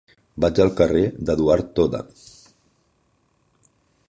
Vaig 0.45 0.61
al 0.63 0.71
carrer 0.79 1.03
d'Eduard 1.27 1.69
Toda. 1.81 2.01